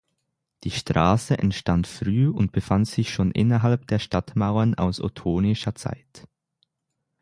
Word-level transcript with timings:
Die 0.63 0.71
Straße 0.71 1.37
entstand 1.37 1.85
früh 1.85 2.27
und 2.27 2.51
befand 2.51 2.87
sich 2.87 3.13
schon 3.13 3.29
innerhalb 3.29 3.85
der 3.85 3.99
Stadtmauern 3.99 4.73
aus 4.73 4.99
ottonischer 4.99 5.75
Zeit. 5.75 6.27